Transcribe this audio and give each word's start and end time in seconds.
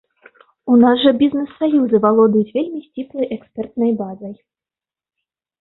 У 0.71 0.77
нас 0.83 0.97
жа 1.03 1.11
бізнес-саюзы 1.19 2.01
валодаюць 2.05 2.55
вельмі 2.57 2.81
сціплай 2.87 3.29
экспертнай 3.37 3.91
базай. 4.01 4.33